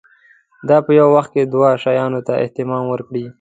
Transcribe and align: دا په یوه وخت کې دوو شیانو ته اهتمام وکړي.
دا 0.69 0.77
په 0.85 0.91
یوه 0.99 1.11
وخت 1.15 1.29
کې 1.35 1.43
دوو 1.51 1.69
شیانو 1.83 2.19
ته 2.27 2.33
اهتمام 2.43 2.83
وکړي. 2.89 3.25